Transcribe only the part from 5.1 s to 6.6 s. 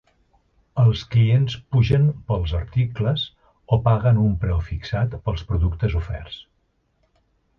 pels productes oferts.